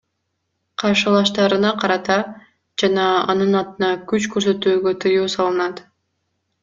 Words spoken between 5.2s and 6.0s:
салынат.